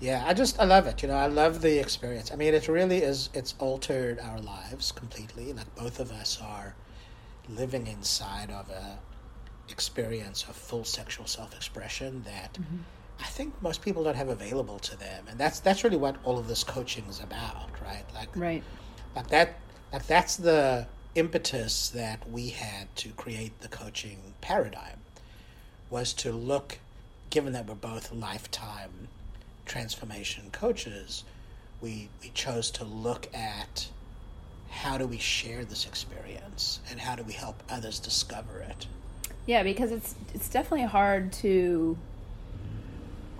Yeah, 0.00 0.22
I 0.26 0.34
just 0.34 0.60
I 0.60 0.64
love 0.64 0.86
it. 0.86 1.02
You 1.02 1.08
know, 1.08 1.16
I 1.16 1.26
love 1.26 1.60
the 1.60 1.80
experience. 1.80 2.30
I 2.32 2.36
mean, 2.36 2.54
it 2.54 2.68
really 2.68 2.98
is. 2.98 3.30
It's 3.34 3.54
altered 3.58 4.20
our 4.20 4.38
lives 4.38 4.92
completely. 4.92 5.52
Like 5.52 5.74
both 5.74 5.98
of 5.98 6.12
us 6.12 6.38
are 6.40 6.76
living 7.48 7.86
inside 7.86 8.50
of 8.50 8.70
a 8.70 8.98
experience 9.70 10.44
of 10.44 10.56
full 10.56 10.84
sexual 10.84 11.26
self-expression 11.26 12.22
that 12.24 12.54
mm-hmm. 12.54 12.78
I 13.20 13.24
think 13.24 13.60
most 13.62 13.82
people 13.82 14.04
don't 14.04 14.16
have 14.16 14.28
available 14.28 14.78
to 14.80 14.96
them, 14.98 15.26
and 15.28 15.38
that's 15.38 15.60
that's 15.60 15.84
really 15.84 15.96
what 15.96 16.16
all 16.24 16.38
of 16.38 16.46
this 16.48 16.64
coaching 16.64 17.04
is 17.08 17.20
about, 17.20 17.70
right? 17.82 18.04
Like, 18.14 18.28
right 18.36 18.62
like 19.16 19.28
that, 19.28 19.56
like 19.92 20.06
that's 20.06 20.36
the 20.36 20.86
impetus 21.14 21.88
that 21.90 22.28
we 22.30 22.48
had 22.50 22.94
to 22.96 23.08
create 23.10 23.60
the 23.60 23.68
coaching 23.68 24.34
paradigm 24.40 25.00
was 25.90 26.12
to 26.14 26.30
look, 26.32 26.78
given 27.30 27.52
that 27.54 27.66
we're 27.66 27.74
both 27.74 28.12
lifetime 28.12 29.08
transformation 29.66 30.50
coaches, 30.52 31.24
we 31.80 32.08
we 32.22 32.30
chose 32.30 32.70
to 32.72 32.84
look 32.84 33.28
at 33.34 33.88
how 34.70 34.98
do 34.98 35.06
we 35.06 35.18
share 35.18 35.64
this 35.64 35.86
experience 35.86 36.80
and 36.90 37.00
how 37.00 37.16
do 37.16 37.22
we 37.22 37.32
help 37.32 37.62
others 37.70 37.98
discover 37.98 38.60
it. 38.60 38.86
yeah 39.46 39.62
because 39.62 39.90
it's 39.90 40.14
it's 40.34 40.48
definitely 40.48 40.86
hard 40.86 41.32
to 41.32 41.96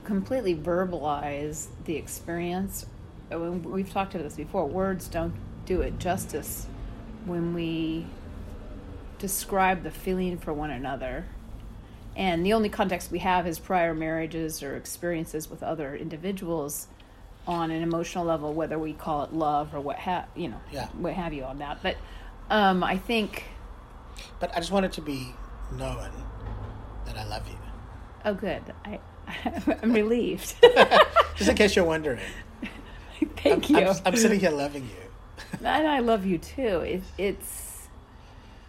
completely 0.08 0.54
verbalize 0.56 1.66
the 1.84 1.94
experience 1.96 2.86
we've 3.30 3.92
talked 3.92 4.14
about 4.14 4.24
this 4.24 4.36
before 4.36 4.64
words 4.64 5.06
don't 5.06 5.34
do 5.66 5.82
it 5.82 5.98
justice 5.98 6.66
when 7.26 7.52
we 7.52 8.06
describe 9.18 9.82
the 9.82 9.90
feeling 9.90 10.38
for 10.38 10.50
one 10.54 10.70
another 10.70 11.26
and 12.16 12.44
the 12.46 12.54
only 12.54 12.70
context 12.70 13.10
we 13.10 13.18
have 13.18 13.46
is 13.46 13.58
prior 13.58 13.92
marriages 13.92 14.62
or 14.62 14.76
experiences 14.76 15.50
with 15.50 15.62
other 15.62 15.94
individuals 15.94 16.86
on 17.46 17.70
an 17.70 17.82
emotional 17.82 18.24
level 18.24 18.54
whether 18.54 18.78
we 18.78 18.94
call 18.94 19.24
it 19.24 19.34
love 19.34 19.74
or 19.74 19.80
what 19.80 19.96
have 19.96 20.26
you 20.34 20.48
know 20.48 20.60
Yeah. 20.72 20.86
what 20.96 21.12
have 21.12 21.34
you 21.34 21.44
on 21.44 21.58
that 21.58 21.82
but 21.82 21.96
um, 22.48 22.82
i 22.82 22.96
think 22.96 23.44
But 24.40 24.52
I 24.56 24.60
just 24.60 24.72
want 24.72 24.86
it 24.86 24.92
to 24.92 25.02
be 25.02 25.34
known 25.76 26.10
that 27.04 27.18
I 27.18 27.24
love 27.24 27.46
you. 27.46 27.58
oh 28.24 28.32
good 28.32 28.62
i 28.86 28.98
i'm 29.82 29.92
relieved 29.92 30.54
Just 31.36 31.50
in 31.50 31.56
case 31.56 31.76
you're 31.76 31.84
wondering. 31.84 32.18
thank 33.36 33.70
I'm, 33.70 33.76
you 33.76 33.86
I'm, 33.86 33.96
I'm 34.06 34.16
sitting 34.16 34.40
here 34.40 34.50
loving 34.50 34.84
you. 34.84 35.58
and 35.64 35.86
i 35.86 36.00
love 36.00 36.26
you 36.26 36.38
too 36.38 36.80
it, 36.80 37.02
it's 37.16 37.88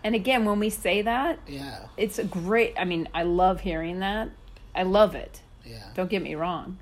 And 0.04 0.16
again, 0.16 0.46
when 0.46 0.60
we 0.60 0.70
say 0.70 1.01
that, 1.04 1.39
Yeah. 1.46 1.88
it's 1.98 2.20
a 2.20 2.24
great. 2.24 2.74
I 2.80 2.86
mean, 2.86 3.10
I 3.13 3.24
love 3.24 3.60
hearing 3.60 4.00
that. 4.00 4.30
I 4.74 4.84
love 4.84 5.13
it. 5.13 5.42
Yeah. 5.66 5.84
Don't 5.94 6.10
get 6.10 6.22
me 6.22 6.36
wrong. 6.36 6.78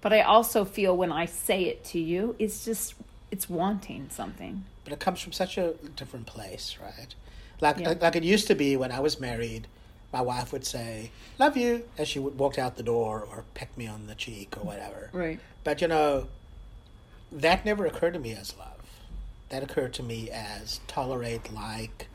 But 0.00 0.12
I 0.12 0.20
also 0.22 0.64
feel 0.64 0.96
when 0.96 1.10
I 1.10 1.26
say 1.26 1.64
it 1.64 1.82
to 1.92 1.98
you, 1.98 2.36
it's 2.38 2.64
just 2.64 2.94
it's 3.32 3.50
wanting 3.50 4.06
something. 4.10 4.64
But 4.84 4.92
it 4.92 5.00
comes 5.00 5.20
from 5.20 5.32
such 5.32 5.58
a 5.58 5.74
different 5.96 6.26
place, 6.26 6.78
right? 6.80 7.12
Like 7.60 7.78
Yeah. 7.80 7.88
like, 7.88 8.02
like 8.02 8.16
it 8.16 8.22
used 8.22 8.46
to 8.46 8.54
be 8.54 8.76
when 8.76 8.92
I 8.92 9.00
was 9.00 9.18
married. 9.18 9.66
My 10.14 10.20
wife 10.20 10.52
would 10.52 10.64
say 10.64 11.10
"love 11.40 11.56
you" 11.56 11.88
as 11.98 12.06
she 12.06 12.20
would 12.20 12.38
walked 12.38 12.56
out 12.56 12.76
the 12.76 12.84
door, 12.84 13.26
or 13.28 13.42
peck 13.54 13.76
me 13.76 13.88
on 13.88 14.06
the 14.06 14.14
cheek, 14.14 14.56
or 14.56 14.60
whatever. 14.60 15.10
Right. 15.12 15.40
But 15.64 15.80
you 15.80 15.88
know, 15.88 16.28
that 17.32 17.64
never 17.64 17.84
occurred 17.84 18.12
to 18.12 18.20
me 18.20 18.30
as 18.32 18.56
love. 18.56 18.68
That 19.48 19.64
occurred 19.64 19.92
to 19.94 20.04
me 20.04 20.30
as 20.30 20.78
tolerate, 20.86 21.52
like, 21.52 22.06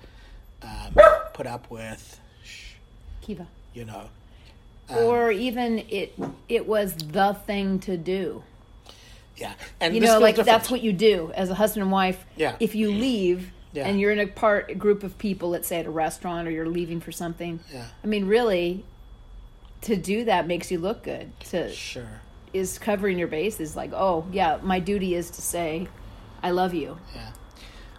um, 0.62 0.96
put 1.34 1.46
up 1.46 1.70
with, 1.70 2.22
shh, 2.42 2.76
Kiva. 3.20 3.48
you 3.74 3.84
know. 3.84 4.10
or 4.98 5.30
even 5.30 5.80
it 5.90 6.18
it 6.48 6.66
was 6.66 6.94
the 6.96 7.34
thing 7.46 7.80
to 7.80 7.98
do. 7.98 8.44
Yeah, 9.36 9.56
and 9.82 9.94
You 9.94 10.00
this 10.00 10.10
know, 10.10 10.20
like 10.20 10.36
different. 10.38 10.58
that's 10.58 10.72
what 10.72 10.80
you 10.82 10.94
do 10.94 11.34
as 11.36 11.50
a 11.50 11.54
husband 11.56 11.82
and 11.84 11.92
wife. 11.92 12.26
Yeah. 12.38 12.56
If 12.62 12.76
you 12.76 12.92
leave 12.92 13.52
Yeah. 13.72 13.88
and 13.88 14.00
you're 14.00 14.12
in 14.12 14.20
a 14.20 14.26
part 14.28 14.72
a 14.72 14.76
group 14.76 15.04
of 15.04 15.18
people, 15.18 15.50
let's 15.50 15.68
say 15.68 15.80
at 15.80 15.86
a 15.86 15.92
restaurant 15.92 16.48
or 16.48 16.52
you're 16.52 16.68
leaving 16.68 17.00
for 17.02 17.12
something. 17.12 17.60
Yeah. 17.72 17.86
I 18.04 18.08
mean, 18.08 18.26
really, 18.26 18.84
to 19.82 19.96
do 19.96 20.26
that 20.26 20.48
makes 20.48 20.72
you 20.72 20.80
look 20.80 21.04
good. 21.04 21.40
To 21.52 21.72
Sure. 21.72 22.22
is 22.52 22.80
covering 22.80 23.20
your 23.20 23.28
bases. 23.28 23.76
Like, 23.76 23.92
oh 23.94 24.26
yeah, 24.32 24.58
my 24.64 24.80
duty 24.80 25.14
is 25.14 25.30
to 25.32 25.42
say, 25.42 25.88
I 26.42 26.50
love 26.52 26.74
you. 26.74 26.98
Yeah. 27.16 27.32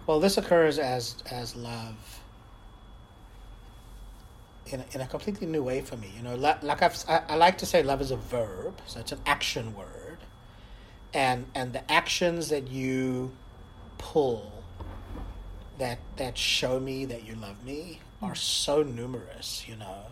Well, 0.07 0.19
this 0.19 0.37
occurs 0.37 0.77
as 0.77 1.15
as 1.31 1.55
love 1.55 1.95
in 4.67 4.81
a, 4.81 4.85
in 4.93 5.01
a 5.01 5.07
completely 5.07 5.47
new 5.47 5.63
way 5.63 5.81
for 5.81 5.95
me. 5.97 6.11
You 6.15 6.23
know, 6.23 6.35
like, 6.35 6.81
I've, 6.81 7.03
I, 7.07 7.21
I 7.29 7.35
like 7.35 7.57
to 7.59 7.65
say, 7.65 7.83
love 7.83 8.01
is 8.01 8.11
a 8.11 8.15
verb, 8.17 8.79
so 8.85 8.99
it's 8.99 9.11
an 9.11 9.19
action 9.25 9.75
word, 9.75 10.17
and 11.13 11.45
and 11.55 11.71
the 11.73 11.89
actions 11.91 12.49
that 12.49 12.67
you 12.69 13.31
pull 13.97 14.60
that 15.77 15.99
that 16.17 16.37
show 16.37 16.79
me 16.79 17.05
that 17.05 17.25
you 17.25 17.35
love 17.35 17.65
me 17.65 17.99
are 18.21 18.33
mm. 18.33 18.37
so 18.37 18.83
numerous. 18.83 19.65
You 19.67 19.75
know, 19.75 20.05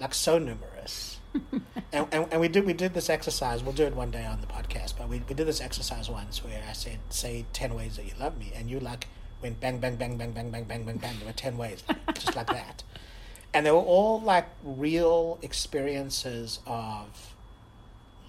like 0.00 0.14
so 0.14 0.38
numerous. 0.38 1.18
and, 1.92 2.06
and 2.12 2.26
and 2.30 2.40
we 2.40 2.48
did 2.48 2.64
we 2.64 2.72
did 2.72 2.94
this 2.94 3.10
exercise. 3.10 3.62
We'll 3.62 3.74
do 3.74 3.84
it 3.84 3.94
one 3.94 4.10
day 4.10 4.24
on 4.24 4.40
the 4.40 4.46
podcast. 4.46 4.94
But 4.98 5.08
we, 5.08 5.22
we 5.28 5.34
did 5.34 5.46
this 5.46 5.60
exercise 5.60 6.08
once 6.08 6.44
where 6.44 6.62
I 6.68 6.72
said, 6.72 6.98
"Say 7.10 7.46
ten 7.52 7.74
ways 7.74 7.96
that 7.96 8.06
you 8.06 8.12
love 8.18 8.38
me," 8.38 8.52
and 8.54 8.70
you 8.70 8.80
like 8.80 9.06
went 9.42 9.60
bang 9.60 9.78
bang 9.78 9.96
bang 9.96 10.16
bang 10.16 10.32
bang 10.32 10.50
bang 10.50 10.64
bang 10.64 10.84
bang 10.84 10.96
bang. 10.96 11.16
There 11.18 11.26
were 11.26 11.32
ten 11.32 11.56
ways, 11.58 11.82
just 12.14 12.34
like 12.34 12.48
that, 12.48 12.82
and 13.54 13.66
they 13.66 13.70
were 13.70 13.78
all 13.78 14.20
like 14.20 14.48
real 14.62 15.38
experiences 15.42 16.60
of 16.66 17.34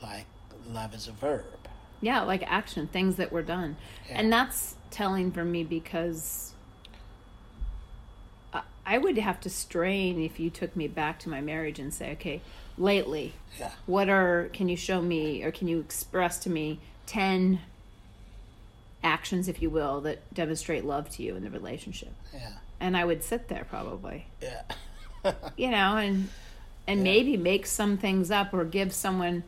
like 0.02 0.26
love 0.68 0.94
as 0.94 1.08
a 1.08 1.12
verb. 1.12 1.46
Yeah, 2.02 2.22
like 2.22 2.44
action, 2.46 2.88
things 2.88 3.18
that 3.18 3.32
were 3.32 3.42
done. 3.42 3.76
Yeah. 4.08 4.20
And 4.20 4.32
that's 4.32 4.76
telling 4.92 5.32
for 5.32 5.44
me 5.46 5.64
because 5.64 6.54
I- 8.54 8.64
I 8.86 8.98
would 8.98 9.18
have 9.18 9.40
to 9.42 9.50
strain 9.50 10.20
if 10.22 10.40
you 10.40 10.50
took 10.50 10.76
me 10.76 10.88
back 10.88 11.20
to 11.20 11.30
my 11.30 11.42
marriage 11.42 11.80
and 11.80 11.94
say, 11.94 12.12
okay, 12.14 12.42
lately, 12.78 13.34
Yeah, 13.60 13.72
what 13.86 14.10
are, 14.10 14.50
can 14.54 14.70
you 14.70 14.76
show 14.78 15.02
me 15.02 15.44
or 15.44 15.52
can 15.52 15.68
you 15.68 15.80
express 15.80 16.40
to 16.40 16.50
me 16.50 16.80
10 17.06 17.60
actions, 19.04 19.48
if 19.48 19.62
you 19.62 19.70
will, 19.70 20.02
that 20.02 20.34
demonstrate 20.34 20.86
love 20.86 21.10
to 21.12 21.24
you 21.24 21.36
in 21.36 21.44
the 21.44 21.50
relationship? 21.50 22.14
yeah, 22.34 22.52
And 22.80 22.96
I 22.98 23.06
would 23.06 23.24
sit 23.24 23.48
there 23.48 23.66
probably, 23.70 24.26
yeah, 24.42 24.62
you 25.58 25.70
know, 25.70 25.98
and 25.98 26.30
and 26.88 27.00
Yeah. 27.02 27.04
maybe 27.04 27.38
make 27.38 27.68
some 27.68 27.98
things 27.98 28.32
up 28.32 28.52
or 28.52 28.66
give 28.66 28.92
someone 28.94 29.44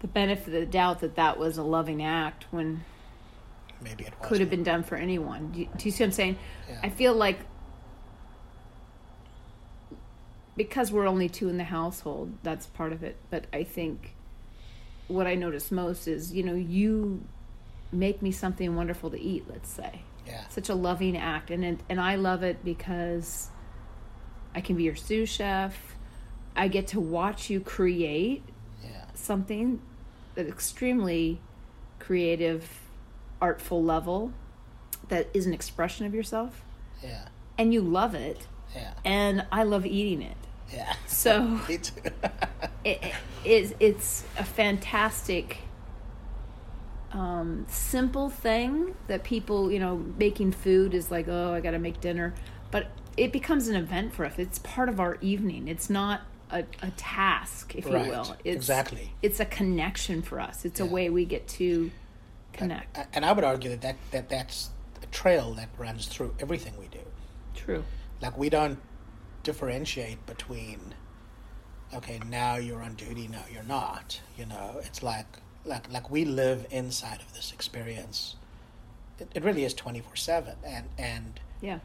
the 0.00 0.06
benefit 0.06 0.46
of 0.54 0.60
the 0.60 0.66
doubt 0.66 1.00
that 1.00 1.16
that 1.16 1.36
was 1.36 1.58
a 1.58 1.64
loving 1.64 2.00
act 2.00 2.44
when 2.52 2.84
maybe 3.82 4.04
it 4.04 4.20
could 4.22 4.40
have 4.40 4.50
been 4.50 4.62
done 4.62 4.82
for 4.82 4.96
anyone. 4.96 5.52
Do 5.52 5.60
you, 5.60 5.68
do 5.76 5.84
you 5.86 5.90
see 5.90 6.04
what 6.04 6.08
I'm 6.08 6.12
saying? 6.12 6.38
Yeah. 6.68 6.80
I 6.82 6.88
feel 6.88 7.14
like 7.14 7.38
because 10.56 10.92
we're 10.92 11.06
only 11.06 11.28
two 11.28 11.48
in 11.48 11.56
the 11.56 11.64
household, 11.64 12.32
that's 12.42 12.66
part 12.66 12.92
of 12.92 13.02
it. 13.02 13.16
But 13.30 13.46
I 13.52 13.64
think 13.64 14.14
what 15.08 15.26
I 15.26 15.34
notice 15.34 15.70
most 15.70 16.06
is, 16.06 16.32
you 16.32 16.42
know, 16.42 16.54
you 16.54 17.24
make 17.92 18.22
me 18.22 18.30
something 18.30 18.74
wonderful 18.74 19.10
to 19.10 19.20
eat, 19.20 19.44
let's 19.48 19.70
say. 19.70 20.02
Yeah, 20.26 20.46
Such 20.48 20.68
a 20.68 20.74
loving 20.74 21.16
act. 21.16 21.50
And 21.50 21.64
it, 21.64 21.80
and 21.88 22.00
I 22.00 22.14
love 22.16 22.42
it 22.42 22.64
because 22.64 23.50
I 24.54 24.60
can 24.60 24.76
be 24.76 24.84
your 24.84 24.96
sous 24.96 25.28
chef. 25.28 25.96
I 26.56 26.68
get 26.68 26.86
to 26.88 27.00
watch 27.00 27.50
you 27.50 27.60
create 27.60 28.42
yeah, 28.82 29.04
something 29.14 29.82
at 30.36 30.46
extremely 30.46 31.40
creative, 31.98 32.68
artful 33.40 33.82
level 33.82 34.32
that 35.08 35.28
is 35.34 35.46
an 35.46 35.52
expression 35.54 36.06
of 36.06 36.14
yourself, 36.14 36.62
yeah, 37.02 37.26
and 37.58 37.72
you 37.74 37.80
love 37.80 38.14
it, 38.14 38.46
yeah, 38.74 38.92
and 39.04 39.46
I 39.52 39.62
love 39.64 39.84
eating 39.86 40.22
it. 40.22 40.36
yeah. 40.72 40.94
So 41.06 41.60
it, 41.68 41.92
it- 42.84 43.14
it's 43.44 43.74
it's 43.78 44.24
a 44.38 44.44
fantastic, 44.44 45.58
um, 47.12 47.66
simple 47.68 48.30
thing 48.30 48.94
that 49.06 49.22
people 49.22 49.70
you 49.70 49.78
know 49.78 49.96
making 50.18 50.52
food 50.52 50.94
is 50.94 51.10
like 51.10 51.28
oh 51.28 51.52
I 51.52 51.60
got 51.60 51.72
to 51.72 51.78
make 51.78 52.00
dinner, 52.00 52.34
but 52.70 52.86
it 53.16 53.32
becomes 53.32 53.68
an 53.68 53.76
event 53.76 54.12
for 54.14 54.24
us. 54.24 54.34
It's 54.38 54.58
part 54.60 54.88
of 54.88 54.98
our 54.98 55.18
evening. 55.20 55.68
It's 55.68 55.88
not 55.88 56.22
a, 56.50 56.64
a 56.82 56.90
task, 56.96 57.74
if 57.76 57.86
Right. 57.86 58.06
you 58.06 58.10
will. 58.10 58.36
It's, 58.44 58.56
Exactly. 58.56 59.12
It's 59.22 59.38
a 59.38 59.44
connection 59.44 60.20
for 60.22 60.40
us. 60.40 60.64
It's 60.64 60.80
a 60.80 60.86
way 60.86 61.10
we 61.10 61.24
get 61.24 61.46
to 61.48 61.90
connect. 62.54 62.98
And 63.14 63.24
I 63.24 63.32
would 63.32 63.44
argue 63.44 63.70
that, 63.70 63.82
that, 63.82 63.96
that 64.12 64.28
that's 64.28 64.70
a 65.02 65.06
trail 65.06 65.52
that 65.54 65.68
runs 65.78 66.06
through 66.06 66.34
everything 66.40 66.74
we 66.78 66.88
do. 66.88 67.00
True. 67.54 67.84
Like 68.20 68.36
we 68.38 68.48
don't 68.48 68.78
differentiate 69.42 70.24
between 70.26 70.94
okay, 71.94 72.18
now 72.28 72.56
you're 72.56 72.82
on 72.82 72.94
duty, 72.94 73.28
now 73.28 73.42
you're 73.52 73.62
not. 73.62 74.20
You 74.36 74.46
know, 74.46 74.80
it's 74.84 75.02
like 75.02 75.26
like 75.64 75.90
like 75.92 76.10
we 76.10 76.24
live 76.24 76.66
inside 76.70 77.20
of 77.20 77.32
this 77.34 77.52
experience. 77.52 78.36
It, 79.18 79.28
it 79.34 79.44
really 79.44 79.64
is 79.64 79.74
twenty 79.74 80.00
four 80.00 80.16
seven, 80.16 80.56
and 80.64 80.86
and 80.98 81.40
Yeah. 81.60 81.78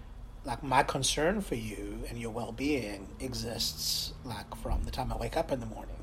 like 0.46 0.64
my 0.64 0.84
concern 0.84 1.42
for 1.42 1.56
you 1.56 2.04
and 2.10 2.18
your 2.18 2.32
well 2.32 2.52
being 2.52 3.10
exists 3.20 4.14
like 4.26 4.56
from 4.56 4.84
the 4.84 4.92
time 4.92 5.12
I 5.12 5.18
wake 5.18 5.38
up 5.38 5.52
in 5.52 5.60
the 5.60 5.66
morning. 5.68 5.96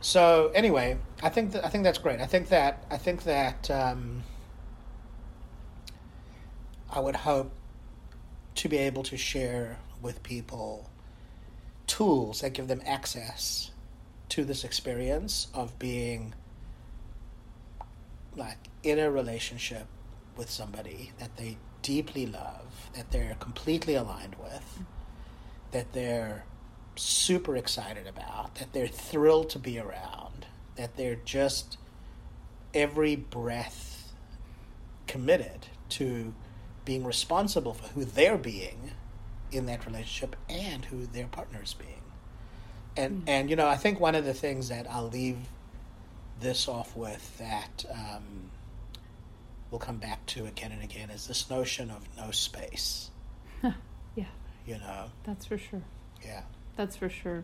So 0.00 0.50
anyway, 0.54 0.98
I 1.22 1.28
think 1.28 1.52
that 1.52 1.64
I 1.64 1.68
think 1.68 1.84
that's 1.84 1.98
great. 1.98 2.20
I 2.20 2.26
think 2.26 2.48
that 2.48 2.84
I 2.90 2.96
think 2.96 3.24
that 3.24 3.70
um, 3.70 4.22
I 6.90 7.00
would 7.00 7.16
hope 7.16 7.52
to 8.56 8.68
be 8.68 8.78
able 8.78 9.02
to 9.04 9.16
share 9.16 9.78
with 10.00 10.22
people 10.22 10.90
tools 11.86 12.40
that 12.42 12.52
give 12.52 12.68
them 12.68 12.82
access 12.86 13.70
to 14.28 14.44
this 14.44 14.62
experience 14.62 15.48
of 15.54 15.78
being 15.78 16.34
like 18.36 18.58
in 18.82 18.98
a 18.98 19.10
relationship 19.10 19.86
with 20.36 20.48
somebody 20.50 21.12
that 21.18 21.36
they 21.36 21.56
deeply 21.82 22.26
love, 22.26 22.90
that 22.94 23.10
they're 23.10 23.36
completely 23.40 23.94
aligned 23.94 24.36
with, 24.36 24.84
that 25.72 25.92
they're 25.92 26.44
super 26.98 27.56
excited 27.56 28.06
about, 28.06 28.56
that 28.56 28.72
they're 28.72 28.86
thrilled 28.88 29.50
to 29.50 29.58
be 29.58 29.78
around, 29.78 30.46
that 30.76 30.96
they're 30.96 31.16
just 31.24 31.78
every 32.74 33.16
breath 33.16 34.12
committed 35.06 35.66
to 35.88 36.34
being 36.84 37.04
responsible 37.04 37.74
for 37.74 37.88
who 37.94 38.04
they're 38.04 38.38
being 38.38 38.92
in 39.50 39.66
that 39.66 39.86
relationship 39.86 40.36
and 40.48 40.84
who 40.86 41.06
their 41.06 41.26
partner 41.26 41.60
is 41.62 41.74
being. 41.74 42.02
And 42.96 43.22
and 43.26 43.48
you 43.48 43.56
know, 43.56 43.66
I 43.68 43.76
think 43.76 44.00
one 44.00 44.14
of 44.14 44.24
the 44.24 44.34
things 44.34 44.68
that 44.68 44.90
I'll 44.90 45.08
leave 45.08 45.38
this 46.40 46.68
off 46.68 46.96
with 46.96 47.38
that 47.38 47.84
um, 47.92 48.50
we'll 49.70 49.78
come 49.78 49.98
back 49.98 50.24
to 50.26 50.46
again 50.46 50.72
and 50.72 50.82
again 50.82 51.10
is 51.10 51.26
this 51.26 51.48
notion 51.50 51.90
of 51.90 52.06
no 52.16 52.30
space. 52.30 53.10
Yeah. 54.16 54.24
You 54.66 54.78
know, 54.78 55.10
That's 55.22 55.46
for 55.46 55.58
sure. 55.58 55.82
yeah. 56.24 56.42
That's 56.78 56.96
for 56.96 57.08
sure. 57.08 57.42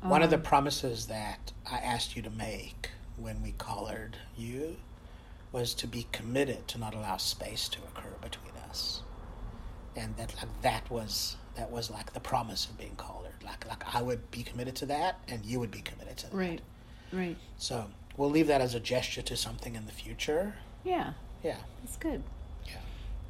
One 0.00 0.22
of 0.22 0.30
the 0.30 0.36
Um, 0.36 0.42
promises 0.42 1.06
that 1.08 1.50
I 1.68 1.78
asked 1.78 2.14
you 2.14 2.22
to 2.22 2.30
make 2.30 2.90
when 3.16 3.42
we 3.42 3.50
collared 3.58 4.16
you 4.36 4.76
was 5.50 5.74
to 5.74 5.88
be 5.88 6.06
committed 6.12 6.68
to 6.68 6.78
not 6.78 6.94
allow 6.94 7.16
space 7.16 7.68
to 7.70 7.80
occur 7.82 8.14
between 8.22 8.54
us, 8.70 9.02
and 9.96 10.16
that 10.18 10.36
like 10.36 10.62
that 10.62 10.88
was 10.88 11.36
that 11.56 11.70
was 11.72 11.90
like 11.90 12.12
the 12.12 12.20
promise 12.20 12.66
of 12.66 12.78
being 12.78 12.94
collared. 12.94 13.42
Like 13.42 13.66
like 13.66 13.92
I 13.92 14.02
would 14.02 14.30
be 14.30 14.44
committed 14.44 14.76
to 14.76 14.86
that, 14.86 15.18
and 15.26 15.44
you 15.44 15.58
would 15.58 15.72
be 15.72 15.80
committed 15.80 16.16
to 16.18 16.26
that. 16.30 16.36
Right. 16.36 16.60
Right. 17.12 17.36
So 17.58 17.90
we'll 18.16 18.30
leave 18.30 18.46
that 18.46 18.60
as 18.60 18.76
a 18.76 18.80
gesture 18.80 19.22
to 19.22 19.36
something 19.36 19.74
in 19.74 19.86
the 19.86 19.92
future. 19.92 20.54
Yeah. 20.84 21.14
Yeah. 21.42 21.58
That's 21.82 21.96
good. 21.96 22.22
Yeah. 22.66 22.78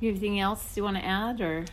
Anything 0.02 0.38
else 0.38 0.76
you 0.76 0.82
want 0.84 0.98
to 0.98 1.04
add, 1.04 1.40
or 1.40 1.64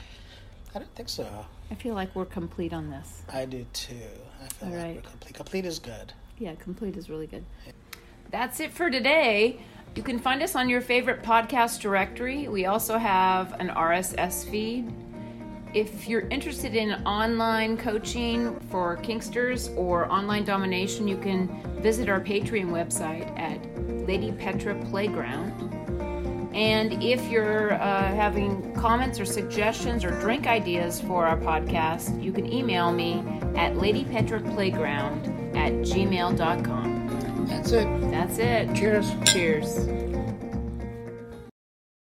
I 0.74 0.80
don't 0.80 0.96
think 0.96 1.10
so. 1.10 1.46
I 1.72 1.74
feel 1.76 1.96
like 1.96 2.14
we're 2.14 2.26
complete 2.26 2.74
on 2.74 2.90
this. 2.92 3.24
I 3.32 3.46
do 3.46 3.66
too. 3.72 3.96
I 4.44 4.48
feel 4.50 4.70
All 4.70 4.76
like 4.76 4.84
right. 4.84 4.96
we're 4.98 5.10
complete. 5.10 5.34
Complete 5.34 5.66
is 5.66 5.80
good. 5.80 6.12
Yeah, 6.38 6.54
complete 6.56 6.98
is 6.98 7.10
really 7.10 7.28
good. 7.28 7.46
That's 8.30 8.60
it 8.60 8.74
for 8.74 8.90
today. 8.90 9.62
You 9.96 10.04
can 10.04 10.20
find 10.20 10.44
us 10.44 10.56
on 10.56 10.68
your 10.70 10.82
favorite 10.82 11.24
podcast 11.24 11.80
directory. 11.80 12.50
We 12.50 12.66
also 12.66 12.98
have 12.98 13.54
an 13.60 13.70
RSS 13.70 14.50
feed. 14.50 14.92
If 15.74 16.10
you're 16.10 16.28
interested 16.28 16.76
in 16.76 16.92
online 17.06 17.78
coaching 17.78 18.60
for 18.70 18.98
Kinksters 18.98 19.76
or 19.78 20.12
online 20.12 20.44
domination, 20.44 21.08
you 21.08 21.18
can 21.18 21.48
visit 21.82 22.10
our 22.10 22.20
Patreon 22.20 22.68
website 22.68 23.38
at 23.40 24.06
Lady 24.06 24.34
Petra 24.34 24.76
Playground. 24.90 25.81
And 26.54 27.02
if 27.02 27.30
you're 27.30 27.74
uh, 27.74 28.04
having 28.14 28.74
comments 28.74 29.20
or 29.20 29.26
suggestions 29.26 30.04
or 30.04 30.12
drink 30.20 30.48
ideas 30.48 31.00
for 31.00 31.26
our 31.26 31.38
podcast, 31.38 32.22
you 32.22 32.32
can 32.32 32.52
email 32.52 32.92
me 32.92 33.20
at 33.56 33.74
ladypetraplayground 33.74 35.56
at 35.56 35.74
gmail.com. 35.74 37.46
That's 37.48 37.72
it. 37.72 38.12
That's 38.12 38.38
it. 38.38 38.76
Cheers. 38.76 39.12
Cheers. 39.26 40.11